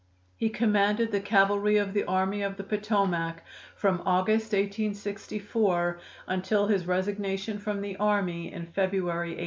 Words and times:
He 0.35 0.49
commanded 0.49 1.11
the 1.11 1.19
cavalry 1.19 1.77
of 1.77 1.93
the 1.93 2.03
Army 2.05 2.41
of 2.41 2.57
the 2.57 2.63
Potomac 2.63 3.43
from 3.75 4.01
August, 4.03 4.45
1864, 4.51 5.99
until 6.25 6.65
his 6.65 6.87
resignation 6.87 7.59
from 7.59 7.81
the 7.81 7.95
army, 7.97 8.51
in 8.51 8.65
February, 8.65 9.35
1865. 9.35 9.39